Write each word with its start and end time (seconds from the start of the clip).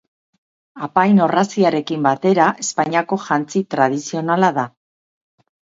Apain-orraziarekin 0.87 2.09
batera, 2.09 2.49
Espainiako 2.67 3.21
jantzi 3.29 3.65
tradizionala 3.77 4.55
da. 4.61 4.71